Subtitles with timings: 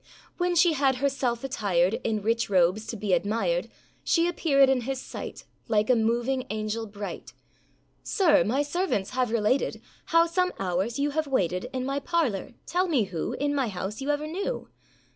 [0.39, 3.69] When she had herself attired In rich robes, to be admired,
[4.03, 7.33] She appearèd in his sight, Like a moving angel bright.
[8.03, 8.43] âSir!
[8.43, 13.03] my servants have related, How some hours you have waited In my parlour, âtell me
[13.03, 14.69] who In my house you ever knew?